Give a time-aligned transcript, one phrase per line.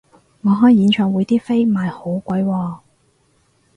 [0.41, 2.79] 我開演唱會啲飛賣好貴喎